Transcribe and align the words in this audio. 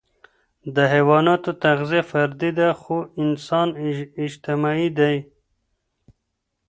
د 0.75 0.77
حيواناتو 0.93 1.51
تغذیه 1.63 2.03
فردي 2.11 2.51
ده، 2.59 2.69
خو 2.81 2.97
انسان 3.23 3.67
اجتماعي 4.25 4.89
دی. 4.97 5.15